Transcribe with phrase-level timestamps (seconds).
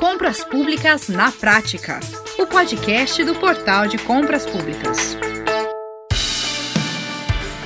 [0.00, 2.00] Compras Públicas na Prática,
[2.38, 5.14] o podcast do Portal de Compras Públicas.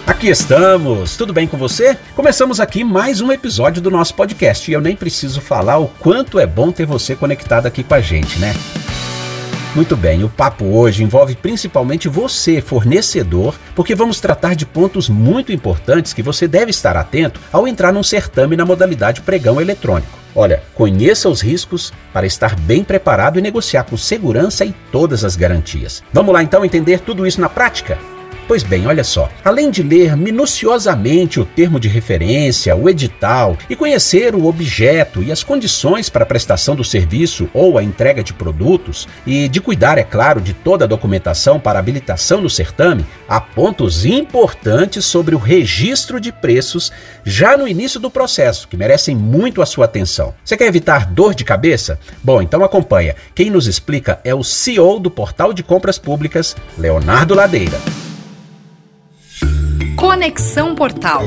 [0.05, 1.97] Aqui estamos, tudo bem com você?
[2.17, 6.41] Começamos aqui mais um episódio do nosso podcast e eu nem preciso falar o quanto
[6.41, 8.53] é bom ter você conectado aqui com a gente, né?
[9.73, 15.53] Muito bem, o papo hoje envolve principalmente você, fornecedor, porque vamos tratar de pontos muito
[15.53, 20.24] importantes que você deve estar atento ao entrar num certame na modalidade pregão eletrônico.
[20.35, 25.37] Olha, conheça os riscos para estar bem preparado e negociar com segurança e todas as
[25.37, 26.03] garantias.
[26.13, 27.99] Vamos lá então entender tudo isso na prática?
[28.47, 29.31] Pois bem, olha só.
[29.43, 35.33] Além de ler minuciosamente o termo de referência, o edital e conhecer o objeto e
[35.33, 39.97] as condições para a prestação do serviço ou a entrega de produtos, e de cuidar,
[39.97, 45.39] é claro, de toda a documentação para habilitação no certame, há pontos importantes sobre o
[45.39, 46.93] registro de preços
[47.25, 50.35] já no início do processo que merecem muito a sua atenção.
[50.45, 51.99] Você quer evitar dor de cabeça?
[52.23, 53.17] Bom, então acompanha.
[53.35, 58.04] Quem nos explica é o CEO do Portal de Compras Públicas, Leonardo Ladeira.
[60.25, 61.21] Conexão Portal.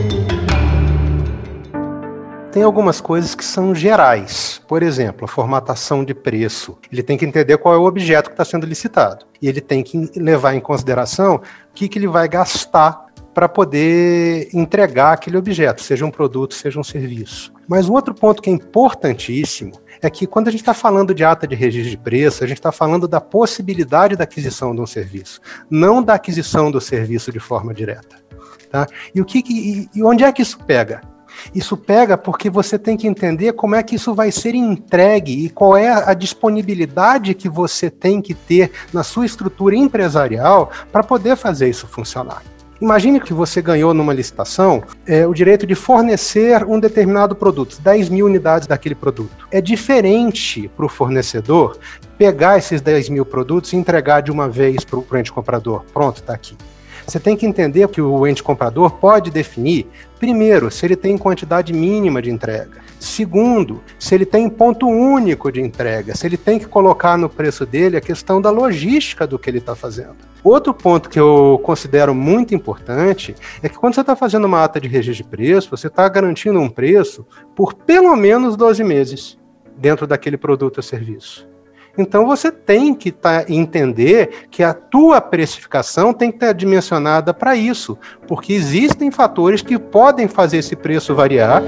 [2.52, 4.60] Tem algumas coisas que são gerais.
[4.68, 6.76] Por exemplo, a formatação de preço.
[6.92, 9.24] Ele tem que entender qual é o objeto que está sendo licitado.
[9.40, 11.42] E ele tem que levar em consideração o
[11.76, 16.84] que, que ele vai gastar para poder entregar aquele objeto, seja um produto, seja um
[16.84, 17.54] serviço.
[17.68, 21.24] Mas um outro ponto que é importantíssimo é que quando a gente está falando de
[21.24, 24.88] ata de registro de preço, a gente está falando da possibilidade da aquisição de um
[24.88, 25.40] serviço,
[25.70, 28.27] não da aquisição do serviço de forma direta.
[28.70, 28.88] Tá?
[29.14, 31.02] E, o que, e, e onde é que isso pega?
[31.54, 35.50] Isso pega porque você tem que entender como é que isso vai ser entregue e
[35.50, 41.36] qual é a disponibilidade que você tem que ter na sua estrutura empresarial para poder
[41.36, 42.42] fazer isso funcionar.
[42.80, 48.10] Imagine que você ganhou numa licitação é, o direito de fornecer um determinado produto, 10
[48.10, 49.48] mil unidades daquele produto.
[49.50, 51.80] É diferente para o fornecedor
[52.20, 55.84] pegar esses 10 mil produtos e entregar de uma vez para o ente comprador.
[55.92, 56.56] Pronto, está aqui.
[57.08, 59.88] Você tem que entender que o ente comprador pode definir,
[60.20, 62.82] primeiro, se ele tem quantidade mínima de entrega.
[63.00, 67.66] Segundo, se ele tem ponto único de entrega, se ele tem que colocar no preço
[67.66, 70.18] dele a questão da logística do que ele está fazendo.
[70.44, 73.34] Outro ponto que eu considero muito importante
[73.64, 76.60] é que quando você está fazendo uma ata de registro de preço, você está garantindo
[76.60, 79.40] um preço por pelo menos 12 meses
[79.78, 81.47] dentro daquele produto ou serviço.
[81.98, 87.56] Então você tem que tá, entender que a tua precificação tem que estar dimensionada para
[87.56, 87.98] isso,
[88.28, 91.64] porque existem fatores que podem fazer esse preço variar.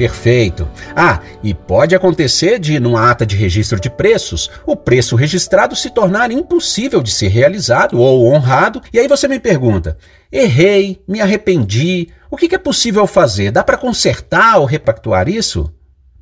[0.00, 0.66] Perfeito.
[0.96, 5.90] Ah, e pode acontecer de, numa ata de registro de preços, o preço registrado se
[5.90, 9.98] tornar impossível de ser realizado ou honrado, e aí você me pergunta:
[10.32, 13.50] errei, me arrependi, o que é possível fazer?
[13.50, 15.70] Dá para consertar ou repactuar isso?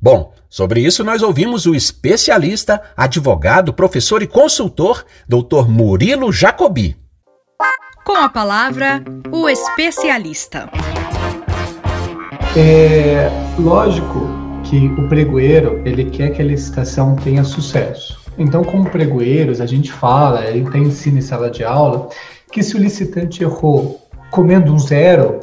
[0.01, 5.67] Bom, sobre isso nós ouvimos o especialista, advogado, professor e consultor, Dr.
[5.67, 6.95] Murilo Jacobi.
[8.05, 10.69] Com a palavra, o especialista.
[12.55, 13.29] É
[13.59, 14.25] lógico
[14.63, 18.17] que o pregoeiro ele quer que a licitação tenha sucesso.
[18.37, 22.07] Então, como pregoeiros, a gente fala, a gente ensina em sala de aula,
[22.53, 23.99] que se o licitante errou
[24.31, 25.41] comendo um zero,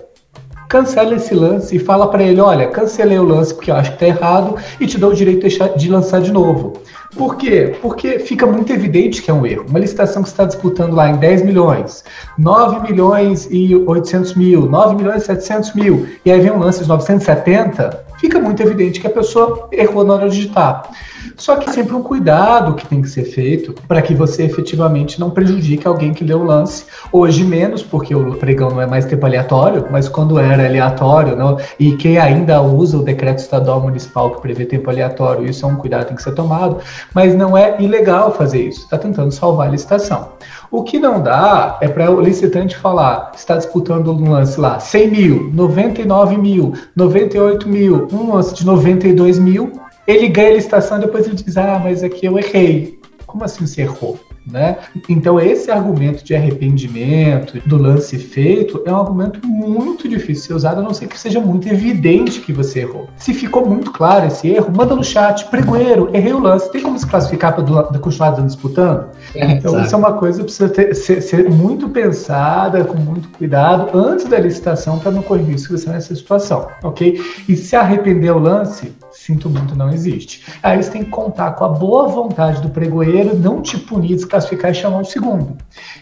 [0.68, 4.04] cancela esse lance e fala para ele: olha, cancelei o lance porque eu acho que
[4.04, 5.46] está errado e te dou o direito
[5.76, 6.74] de lançar de novo.
[7.16, 7.74] Por quê?
[7.80, 9.64] Porque fica muito evidente que é um erro.
[9.68, 12.04] Uma licitação que está disputando lá em 10 milhões,
[12.38, 16.82] 9 milhões e 800 mil, 9 milhões e 700 mil, e aí vem um lance
[16.82, 20.90] de 970, fica muito evidente que a pessoa errou na hora de digitar.
[21.36, 25.30] Só que sempre um cuidado que tem que ser feito para que você efetivamente não
[25.30, 26.86] prejudique alguém que leu o lance.
[27.12, 31.58] Hoje menos, porque o pregão não é mais tempo aleatório, mas quando era aleatório, não,
[31.78, 35.76] e quem ainda usa o decreto estadual municipal que prevê tempo aleatório, isso é um
[35.76, 36.78] cuidado que tem que ser tomado,
[37.12, 40.30] mas não é ilegal fazer isso, está tentando salvar a licitação.
[40.70, 45.10] O que não dá é para o licitante falar, está disputando um lance lá, 100
[45.10, 49.72] mil, 99 mil, 98 mil, um lance de 92 mil,
[50.06, 52.98] ele ganha a licitação e depois ele diz: Ah, mas aqui eu errei.
[53.26, 54.18] Como assim você errou?
[54.46, 54.76] Né?
[55.08, 60.54] Então, esse argumento de arrependimento do lance feito é um argumento muito difícil de ser
[60.54, 63.08] usado, a não ser que seja muito evidente que você errou.
[63.16, 66.70] Se ficou muito claro esse erro, manda no chat, pregoeiro, errei o lance.
[66.70, 69.08] Tem como se classificar para continuar disputando?
[69.34, 69.86] É, então, exato.
[69.86, 74.26] isso é uma coisa que precisa ter, ser, ser, muito pensada, com muito cuidado, antes
[74.26, 77.20] da licitação, para não correr risco nessa situação, ok?
[77.48, 80.44] E se arrepender o lance, sinto muito, não existe.
[80.62, 84.70] Aí você tem que contar com a boa vontade do pregoeiro, não te punir, desclassificar
[84.70, 85.56] e chamar o segundo.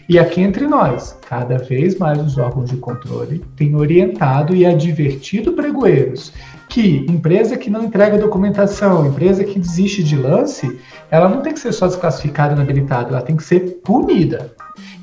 [0.07, 5.53] E aqui entre nós, cada vez mais os órgãos de controle têm orientado e advertido
[5.53, 6.31] pregoeiros
[6.69, 10.79] que empresa que não entrega documentação, empresa que desiste de lance,
[11.11, 14.53] ela não tem que ser só desclassificada e inabilitada, ela tem que ser punida.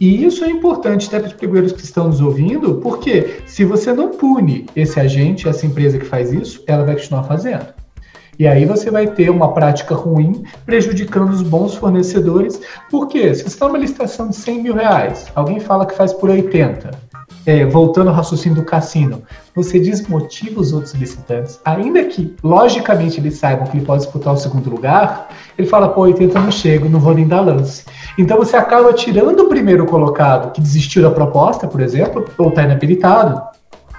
[0.00, 3.92] E isso é importante até para os pregoeiros que estão nos ouvindo, porque se você
[3.92, 7.81] não pune esse agente, essa empresa que faz isso, ela vai continuar fazendo.
[8.42, 12.60] E aí você vai ter uma prática ruim prejudicando os bons fornecedores.
[12.90, 16.28] Porque se você está numa licitação de 100 mil reais, alguém fala que faz por
[16.28, 16.90] 80,
[17.46, 19.22] é, voltando ao raciocínio do cassino,
[19.54, 24.36] você desmotiva os outros licitantes, ainda que logicamente eles saibam que ele pode disputar o
[24.36, 27.84] segundo lugar, ele fala, pô, 80 não chego, não vou nem dar lance.
[28.18, 32.64] Então você acaba tirando o primeiro colocado que desistiu da proposta, por exemplo, ou está
[32.64, 33.40] inabilitado,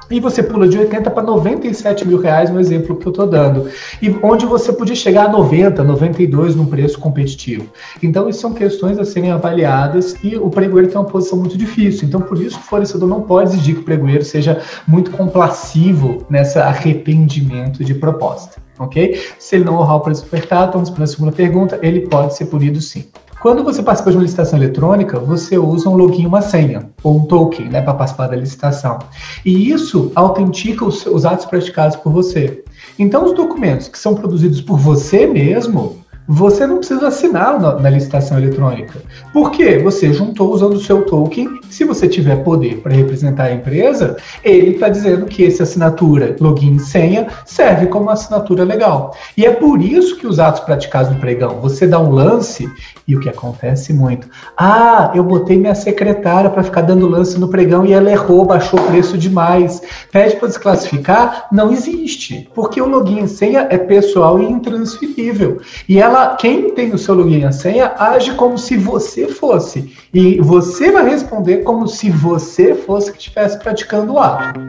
[0.10, 3.70] e você pula de 80 para 97 mil reais no exemplo que eu estou dando.
[4.02, 7.68] E onde você podia chegar a 90, 92 num preço competitivo.
[8.02, 12.08] Então, isso são questões a serem avaliadas e o pregoeiro tem uma posição muito difícil.
[12.08, 16.64] Então, por isso, o fornecedor não pode exigir que o pregoeiro seja muito complacivo nessa
[16.64, 18.62] arrependimento de proposta.
[18.80, 19.22] Ok?
[19.38, 22.46] Se ele não honrar o preço ofertado, vamos para a segunda pergunta, ele pode ser
[22.46, 23.06] punido sim.
[23.44, 27.26] Quando você participa de uma licitação eletrônica, você usa um login uma senha, ou um
[27.26, 29.00] token, né, para participar da licitação.
[29.44, 32.64] E isso autentica os, os atos praticados por você.
[32.98, 37.90] Então, os documentos que são produzidos por você mesmo, você não precisa assinar na, na,
[37.90, 39.02] licitação eletrônica.
[39.32, 39.78] Por quê?
[39.80, 41.60] Você juntou usando o seu token.
[41.70, 46.76] Se você tiver poder para representar a empresa, ele está dizendo que essa assinatura, login
[46.76, 49.16] e senha, serve como assinatura legal.
[49.36, 52.70] E é por isso que os atos praticados no pregão, você dá um lance,
[53.08, 54.28] e o que acontece muito.
[54.58, 58.80] Ah, eu botei minha secretária para ficar dando lance no pregão e ela errou, baixou
[58.80, 59.82] o preço demais.
[60.12, 61.48] Pede para desclassificar?
[61.52, 62.50] Não existe.
[62.54, 65.60] Porque o login e senha é pessoal e intransferível.
[65.88, 69.92] E ela ela, quem tem o seu login e senha, age como se você fosse.
[70.14, 74.60] E você vai responder como se você fosse que estivesse praticando o ato.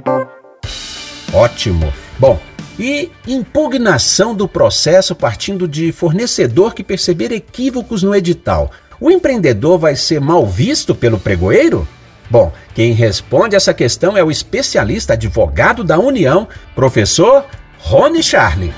[1.32, 1.92] Ótimo.
[2.18, 2.38] Bom,
[2.78, 8.70] e impugnação do processo partindo de fornecedor que perceber equívocos no edital.
[8.98, 11.86] O empreendedor vai ser mal visto pelo pregoeiro?
[12.30, 17.44] Bom, quem responde essa questão é o especialista advogado da União, professor
[17.78, 18.72] Rony Charlie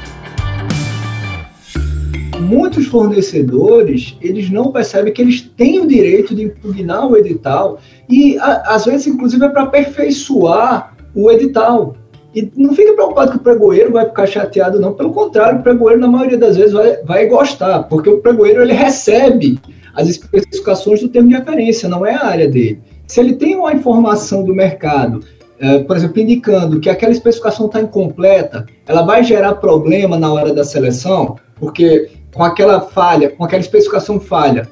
[2.41, 7.79] muitos fornecedores eles não percebem que eles têm o direito de impugnar o edital
[8.09, 11.97] e a, às vezes inclusive é para aperfeiçoar o edital.
[12.35, 14.93] E não fique preocupado que o pregoeiro vai ficar chateado não.
[14.93, 18.75] Pelo contrário o pregoeiro na maioria das vezes vai, vai gostar porque o pregoeiro ele
[18.75, 19.59] recebe
[19.95, 22.81] as especificações do termo de referência não é a área dele.
[23.07, 25.21] Se ele tem uma informação do mercado
[25.59, 30.53] é, por exemplo, indicando que aquela especificação está incompleta, ela vai gerar problema na hora
[30.53, 34.69] da seleção, porque com aquela falha, com aquela especificação falha,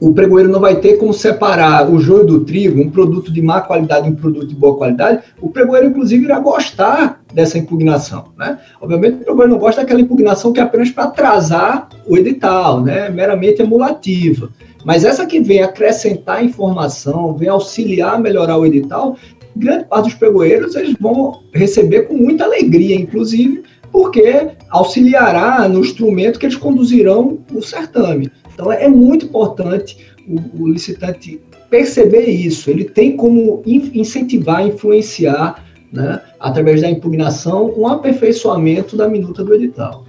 [0.00, 3.60] o pregoeiro não vai ter como separar o joio do trigo, um produto de má
[3.60, 8.26] qualidade e um produto de boa qualidade, o pregoeiro, inclusive, irá gostar dessa impugnação.
[8.36, 8.58] Né?
[8.80, 13.08] Obviamente, o pregoeiro não gosta daquela impugnação que é apenas para atrasar o edital, né?
[13.08, 14.50] meramente emulativa.
[14.84, 19.16] Mas essa que vem acrescentar informação, vem auxiliar a melhorar o edital,
[19.56, 23.62] grande parte dos pregoeiros eles vão receber com muita alegria, inclusive,
[23.94, 28.28] porque auxiliará no instrumento que eles conduzirão o certame.
[28.52, 29.96] Então é muito importante
[30.26, 32.68] o, o licitante perceber isso.
[32.68, 40.04] Ele tem como incentivar, influenciar, né, através da impugnação, um aperfeiçoamento da minuta do edital.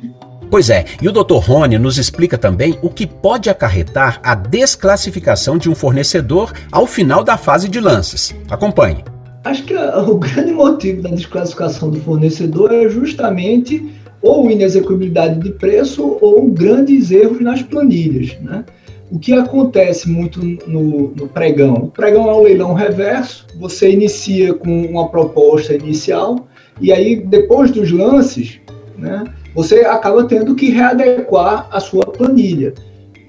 [0.50, 1.36] Pois é, e o Dr.
[1.36, 7.24] Rony nos explica também o que pode acarretar a desclassificação de um fornecedor ao final
[7.24, 8.34] da fase de lances.
[8.50, 9.15] Acompanhe.
[9.46, 16.18] Acho que o grande motivo da desclassificação do fornecedor é justamente ou inexecuibilidade de preço
[16.20, 18.36] ou grandes erros nas planilhas.
[18.42, 18.66] Né?
[19.12, 21.76] O que acontece muito no, no, pregão?
[21.76, 26.48] O pregão é um leilão reverso, você inicia com uma proposta inicial
[26.82, 28.60] e aí depois dos lances,
[28.98, 32.74] né, você acaba tendo que readequar a sua planilha.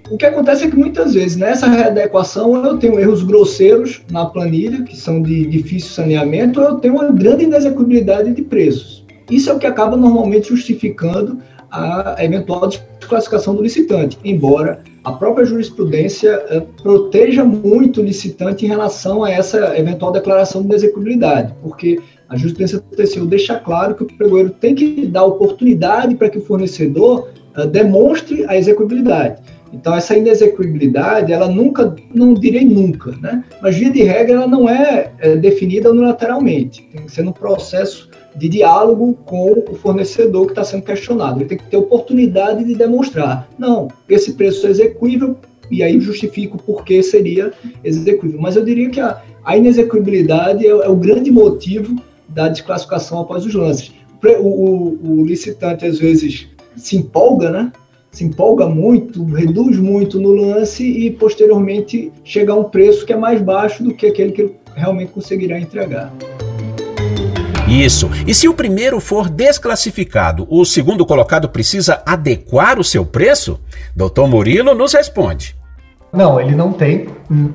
[0.09, 4.83] O que acontece é que muitas vezes nessa readequação eu tenho erros grosseiros na planilha,
[4.85, 9.05] que são de difícil saneamento, ou eu tenho uma grande inexecuibilidade de preços.
[9.29, 11.39] Isso é o que acaba normalmente justificando
[11.71, 18.69] a eventual desclassificação do licitante, embora a própria jurisprudência uh, proteja muito o licitante em
[18.69, 21.99] relação a essa eventual declaração de execuibilidade, porque
[22.29, 26.39] a jurisprudência do TCU deixa claro que o pregoeiro tem que dar oportunidade para que
[26.39, 29.56] o fornecedor uh, demonstre a execuibilidade.
[29.73, 33.45] Então, essa inexecuibilidade, ela nunca, não direi nunca, né?
[33.61, 36.83] Mas, via de regra, ela não é, é definida unilateralmente.
[36.93, 41.41] Tem que ser num processo de diálogo com o fornecedor que está sendo questionado.
[41.41, 45.37] Ele tem que ter oportunidade de demonstrar, não, esse preço é execuível,
[45.71, 48.41] e aí justifico por que seria execuível.
[48.41, 51.97] Mas eu diria que a, a inexecuibilidade é, é o grande motivo
[52.29, 53.93] da desclassificação após os lances.
[54.23, 57.73] o, o, o licitante às vezes se empolga, né?
[58.17, 63.17] Se empolga muito, reduz muito no lance e posteriormente chega a um preço que é
[63.17, 66.11] mais baixo do que aquele que ele realmente conseguirá entregar.
[67.69, 68.09] Isso.
[68.27, 73.61] E se o primeiro for desclassificado, o segundo colocado precisa adequar o seu preço?
[73.95, 75.55] Doutor Murilo nos responde.
[76.11, 77.09] Não, ele não tem.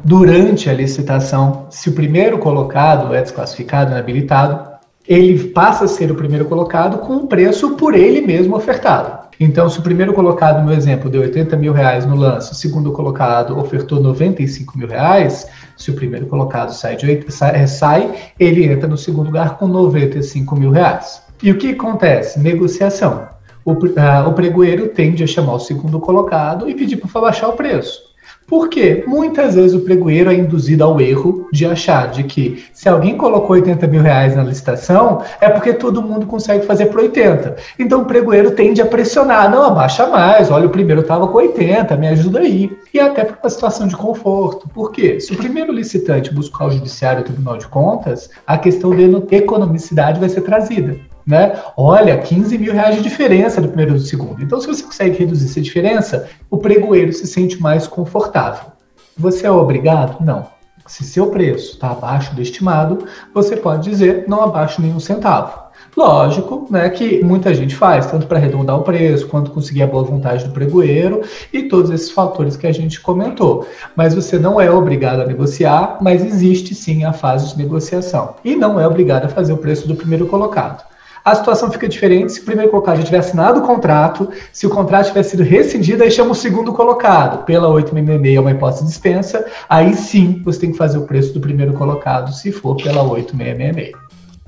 [0.05, 4.69] Durante a licitação, se o primeiro colocado é desclassificado, inabilitado,
[5.07, 9.20] ele passa a ser o primeiro colocado com o preço por ele mesmo ofertado.
[9.43, 12.91] Então, se o primeiro colocado no exemplo deu 80 mil reais no lance, o segundo
[12.91, 18.71] colocado ofertou 95 mil reais, se o primeiro colocado sai, de 8, sai, sai ele
[18.71, 21.23] entra no segundo lugar com 95 mil reais.
[21.41, 22.39] E o que acontece?
[22.39, 23.29] Negociação.
[23.65, 27.53] O, uh, o pregoeiro tende a chamar o segundo colocado e pedir para baixar o
[27.53, 28.10] preço.
[28.51, 33.15] Porque muitas vezes o pregoeiro é induzido ao erro de achar de que se alguém
[33.15, 37.55] colocou 80 mil reais na licitação, é porque todo mundo consegue fazer por 80.
[37.79, 41.95] Então o pregoeiro tende a pressionar, não, abaixa mais, olha, o primeiro estava com 80,
[41.95, 42.69] me ajuda aí.
[42.93, 44.67] E até para uma situação de conforto.
[44.67, 45.21] Por quê?
[45.21, 50.19] Se o primeiro licitante buscar o judiciário o Tribunal de Contas, a questão de economicidade
[50.19, 50.99] vai ser trazida
[51.31, 51.53] né?
[51.77, 54.43] Olha, 15 mil reais de diferença do primeiro e do segundo.
[54.43, 58.65] Então, se você consegue reduzir essa diferença, o pregoeiro se sente mais confortável.
[59.17, 60.23] Você é obrigado?
[60.23, 60.47] Não.
[60.85, 65.71] Se seu preço está abaixo do estimado, você pode dizer não abaixo nenhum centavo.
[65.95, 70.03] Lógico, né, que muita gente faz, tanto para arredondar o preço, quanto conseguir a boa
[70.03, 71.21] vontade do pregoeiro
[71.51, 73.65] e todos esses fatores que a gente comentou.
[73.95, 78.35] Mas você não é obrigado a negociar, mas existe sim a fase de negociação.
[78.43, 80.90] E não é obrigado a fazer o preço do primeiro colocado
[81.23, 84.69] a situação fica diferente se o primeiro colocado já tiver assinado o contrato, se o
[84.69, 87.45] contrato tiver sido rescindido, aí chama o segundo colocado.
[87.45, 91.33] Pela 866 é uma hipótese de dispensa, aí sim você tem que fazer o preço
[91.33, 93.91] do primeiro colocado, se for pela 8666.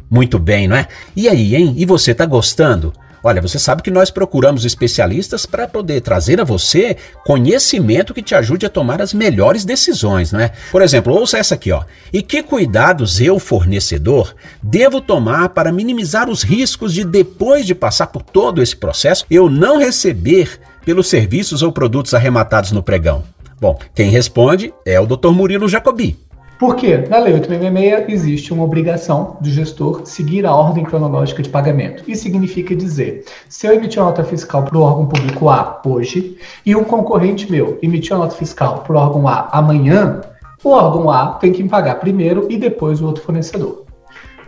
[0.10, 0.88] Muito bem, não é?
[1.16, 1.74] E aí, hein?
[1.78, 2.94] E você tá gostando?
[3.24, 8.36] Olha, você sabe que nós procuramos especialistas para poder trazer a você conhecimento que te
[8.36, 10.52] ajude a tomar as melhores decisões, não é?
[10.72, 11.84] Por exemplo, ouça essa aqui, ó.
[12.12, 18.08] E que cuidados eu, fornecedor, devo tomar para minimizar os riscos de depois de passar
[18.08, 23.24] por todo esse processo eu não receber pelos serviços ou produtos arrematados no pregão?
[23.60, 25.30] Bom, quem responde é o Dr.
[25.30, 26.18] Murilo Jacobi.
[26.60, 32.04] Porque na Lei 866 existe uma obrigação do gestor seguir a ordem cronológica de pagamento.
[32.08, 36.38] Isso significa dizer, se eu emitir uma nota fiscal para o órgão público A hoje
[36.66, 40.22] e um concorrente meu emitir uma nota fiscal para o órgão A amanhã,
[40.64, 43.84] o órgão A tem que me pagar primeiro e depois o outro fornecedor.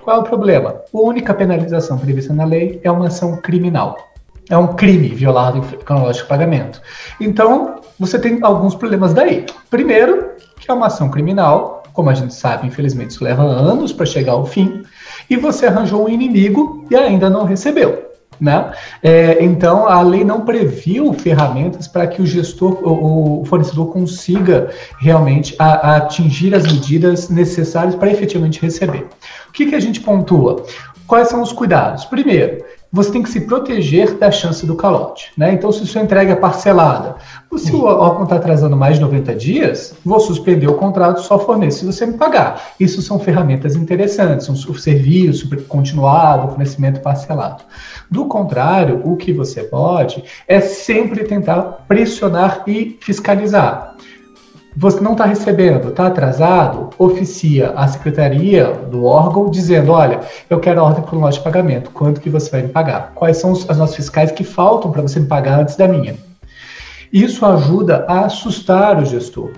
[0.03, 0.81] Qual é o problema?
[0.93, 3.97] A única penalização prevista na lei é uma ação criminal.
[4.47, 6.79] É um crime violar a ordem cronológica de pagamento.
[7.19, 9.47] Então, você tem alguns problemas daí.
[9.71, 14.05] Primeiro, que é uma ação criminal, como a gente sabe, infelizmente, isso leva anos para
[14.05, 14.83] chegar ao fim.
[15.29, 18.11] E você arranjou um inimigo e ainda não recebeu.
[18.39, 18.73] Né?
[19.01, 24.71] É, então, a lei não previu ferramentas para que o gestor, o, o fornecedor consiga
[24.99, 29.07] realmente a, a atingir as medidas necessárias para efetivamente receber.
[29.47, 30.65] O que, que a gente pontua?
[31.07, 32.03] Quais são os cuidados?
[32.03, 35.33] Primeiro, você tem que se proteger da chance do calote.
[35.37, 35.51] Né?
[35.51, 37.15] Então, se sua entrega é parcelada,
[37.57, 41.79] se o órgão está atrasando mais de 90 dias, vou suspender o contrato, só forneço
[41.79, 42.69] se você me pagar.
[42.79, 47.63] Isso são ferramentas interessantes, um serviço continuado, fornecimento parcelado.
[48.09, 53.95] Do contrário, o que você pode é sempre tentar pressionar e fiscalizar
[54.77, 60.81] você não está recebendo, está atrasado, oficia a secretaria do órgão dizendo, olha, eu quero
[60.81, 63.13] a ordem cronológica de pagamento, quanto que você vai me pagar?
[63.15, 66.15] Quais são as notas fiscais que faltam para você me pagar antes da minha?
[67.11, 69.51] Isso ajuda a assustar o gestor.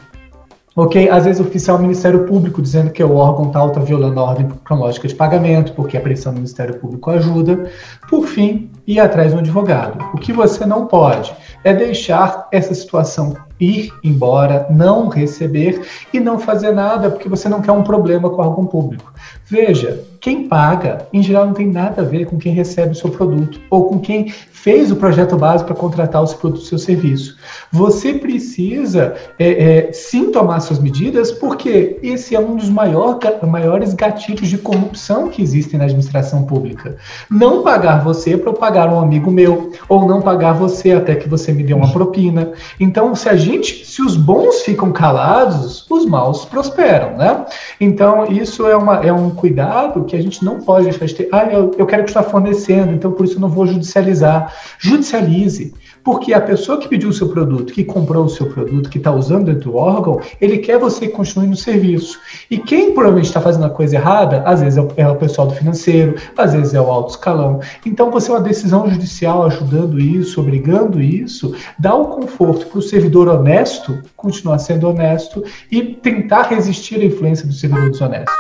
[0.75, 1.09] Ok?
[1.09, 5.07] Às vezes oficial Ministério Público dizendo que o órgão tal está violando a ordem cronológica
[5.07, 7.71] de pagamento, porque a pressão do Ministério Público ajuda.
[8.07, 10.03] Por fim, ir atrás de um advogado.
[10.13, 15.81] O que você não pode é deixar essa situação ir embora, não receber
[16.13, 19.11] e não fazer nada porque você não quer um problema com órgão público.
[19.45, 23.09] Veja, quem paga, em geral, não tem nada a ver com quem recebe o seu
[23.09, 27.37] produto ou com quem fez o projeto básico para contratar o seu produto, seu serviço.
[27.71, 33.93] Você precisa é, é, sim tomar suas medidas, porque esse é um dos maior, maiores
[33.93, 36.97] gatilhos de corrupção que existem na administração pública.
[37.29, 41.27] Não pagar você para eu pagar um amigo meu, ou não pagar você até que
[41.27, 42.51] você me dê uma propina.
[42.79, 47.45] Então, se a gente, se os bons ficam calados, os maus prosperam, né?
[47.79, 51.29] Então, isso é, uma, é um cuidado que a gente não pode deixar de ter.
[51.31, 54.53] Ah, eu, eu quero continuar fornecendo, então por isso eu não vou judicializar.
[54.77, 55.73] Judicialize.
[56.07, 59.11] Porque a pessoa que pediu o seu produto, que comprou o seu produto, que está
[59.11, 62.17] usando dentro do órgão, ele quer você continue no serviço.
[62.49, 65.47] E quem provavelmente está fazendo a coisa errada, às vezes é o, é o pessoal
[65.47, 67.59] do financeiro, às vezes é o alto escalão.
[67.85, 72.81] Então, você é uma decisão judicial ajudando isso, obrigando isso, dá o conforto para o
[72.81, 78.31] servidor honesto continuar sendo honesto e tentar resistir à influência do servidor desonesto.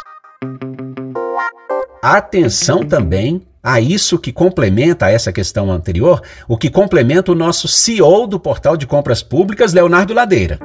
[2.01, 8.27] Atenção também a isso que complementa essa questão anterior, o que complementa o nosso CEO
[8.27, 10.59] do portal de compras públicas, Leonardo Ladeira.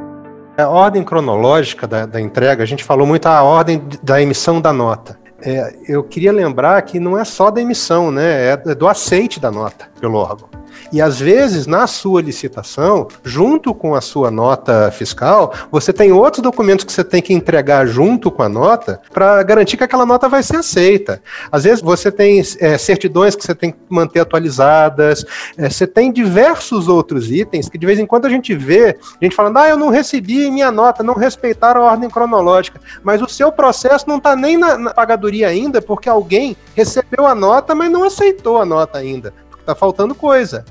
[0.56, 4.72] A ordem cronológica da, da entrega, a gente falou muito a ordem da emissão da
[4.72, 5.18] nota.
[5.44, 8.52] É, eu queria lembrar que não é só da emissão, né?
[8.52, 10.48] É do aceite da nota pelo órgão.
[10.92, 16.42] E às vezes, na sua licitação, junto com a sua nota fiscal, você tem outros
[16.42, 20.28] documentos que você tem que entregar junto com a nota para garantir que aquela nota
[20.28, 21.22] vai ser aceita.
[21.50, 25.24] Às vezes você tem é, certidões que você tem que manter atualizadas,
[25.56, 29.24] é, você tem diversos outros itens que de vez em quando a gente vê, a
[29.24, 33.28] gente falando, ah, eu não recebi minha nota, não respeitaram a ordem cronológica, mas o
[33.28, 37.90] seu processo não está nem na, na pagadoria ainda, porque alguém recebeu a nota, mas
[37.90, 39.32] não aceitou a nota ainda.
[39.62, 40.64] Está faltando coisa.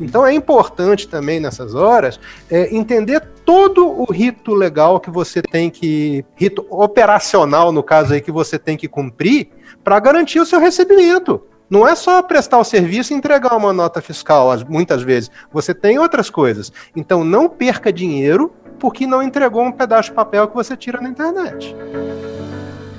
[0.00, 5.70] Então é importante também nessas horas é, entender todo o rito legal que você tem
[5.70, 6.24] que.
[6.36, 9.48] rito operacional, no caso aí, que você tem que cumprir
[9.82, 11.42] para garantir o seu recebimento.
[11.68, 15.30] Não é só prestar o serviço e entregar uma nota fiscal, muitas vezes.
[15.52, 16.72] Você tem outras coisas.
[16.94, 21.08] Então não perca dinheiro porque não entregou um pedaço de papel que você tira na
[21.08, 21.74] internet.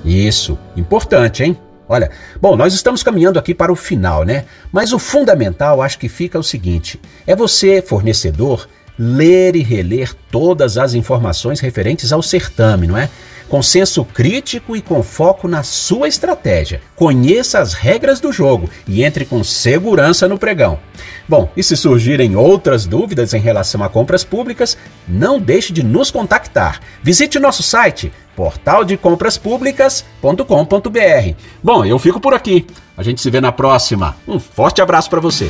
[0.03, 1.57] Isso, importante, hein?
[1.89, 4.45] Olha, bom, nós estamos caminhando aqui para o final, né?
[4.71, 8.67] Mas o fundamental acho que fica o seguinte: é você, fornecedor,
[8.99, 13.09] ler e reler todas as informações referentes ao certame, não é?
[13.47, 16.81] Com senso crítico e com foco na sua estratégia.
[16.95, 20.79] Conheça as regras do jogo e entre com segurança no pregão.
[21.27, 24.77] Bom, e se surgirem outras dúvidas em relação a compras públicas,
[25.07, 26.81] não deixe de nos contactar.
[27.01, 31.35] Visite nosso site portaldecompraspublicas.com.br.
[31.63, 32.67] Bom, eu fico por aqui.
[32.95, 34.15] A gente se vê na próxima.
[34.27, 35.49] Um forte abraço para você.